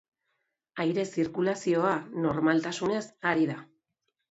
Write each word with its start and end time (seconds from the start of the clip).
Aire-zirkulazioa 0.83 1.93
normaltasunez 2.25 3.05
ari 3.35 3.49
da. 3.55 3.63